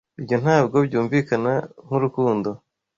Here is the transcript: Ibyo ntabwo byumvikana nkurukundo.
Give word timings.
Ibyo 0.19 0.35
ntabwo 0.43 0.75
byumvikana 0.87 1.53
nkurukundo. 1.85 2.49